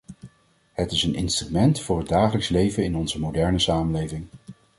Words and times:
Het 0.73 0.91
is 0.91 1.03
een 1.03 1.15
instrument 1.15 1.81
voor 1.81 1.99
het 1.99 2.07
dagelijks 2.07 2.49
leven 2.49 2.83
in 2.83 2.95
onze 2.95 3.19
moderne 3.19 3.59
samenleving. 3.59 4.27